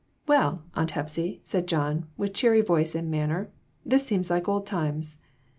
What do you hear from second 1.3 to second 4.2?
said John, with cheery voice and manner, "this